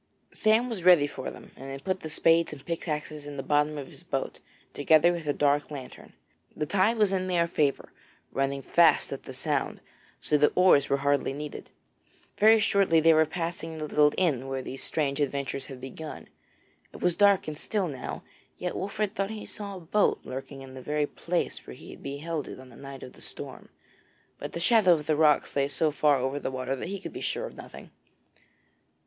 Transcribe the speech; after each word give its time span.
Sam 0.31 0.67
was 0.67 0.83
ready 0.83 1.05
for 1.05 1.29
them 1.29 1.51
and 1.55 1.69
had 1.69 1.83
put 1.83 1.99
the 1.99 2.09
spades 2.09 2.51
and 2.51 2.65
pickaxes 2.65 3.27
in 3.27 3.37
the 3.37 3.43
bottom 3.43 3.77
of 3.77 3.85
his 3.87 4.01
boat, 4.01 4.39
together 4.73 5.11
with 5.13 5.27
a 5.27 5.31
dark 5.31 5.69
lantern. 5.69 6.13
The 6.55 6.65
tide 6.65 6.97
was 6.97 7.13
in 7.13 7.27
their 7.27 7.45
favour 7.45 7.91
running 8.31 8.63
fast 8.63 9.13
up 9.13 9.25
the 9.25 9.33
Sound, 9.35 9.79
so 10.19 10.39
that 10.39 10.53
oars 10.55 10.89
were 10.89 10.97
hardly 11.05 11.33
needed. 11.33 11.69
Very 12.39 12.59
shortly 12.59 12.99
they 12.99 13.13
were 13.13 13.27
passing 13.27 13.77
the 13.77 13.85
little 13.85 14.11
inn 14.17 14.47
where 14.47 14.63
these 14.63 14.81
strange 14.83 15.21
adventures 15.21 15.67
had 15.67 15.79
begun; 15.79 16.27
it 16.91 16.99
was 16.99 17.15
dark 17.15 17.47
and 17.47 17.55
still 17.59 17.87
now, 17.87 18.23
yet 18.57 18.73
Wolfert 18.75 19.13
thought 19.13 19.29
he 19.29 19.45
saw 19.45 19.77
a 19.77 19.81
boat 19.81 20.21
lurking 20.23 20.63
in 20.63 20.73
the 20.73 20.81
very 20.81 21.05
place 21.05 21.67
where 21.67 21.75
he 21.75 21.91
had 21.91 22.01
beheld 22.01 22.47
it 22.47 22.59
on 22.59 22.69
the 22.69 22.75
night 22.75 23.03
of 23.03 23.13
the 23.13 23.21
storm, 23.21 23.69
but 24.39 24.53
the 24.53 24.59
shadow 24.59 24.93
of 24.93 25.05
the 25.05 25.15
rocks 25.15 25.55
lay 25.55 25.67
so 25.67 25.91
far 25.91 26.17
over 26.17 26.39
the 26.39 26.49
water 26.49 26.75
that 26.75 26.89
he 26.89 26.99
could 26.99 27.13
be 27.13 27.21
sure 27.21 27.45
of 27.45 27.55
nothing. 27.55 27.91